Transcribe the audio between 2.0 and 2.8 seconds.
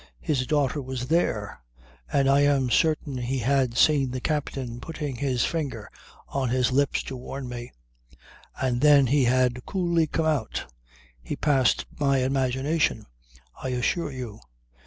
and I am